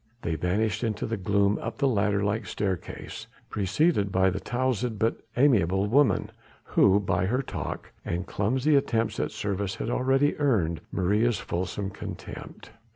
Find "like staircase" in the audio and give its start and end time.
2.23-3.27